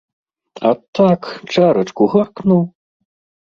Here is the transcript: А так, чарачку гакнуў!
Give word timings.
А 0.69 0.71
так, 0.99 1.21
чарачку 1.51 2.03
гакнуў! 2.15 2.65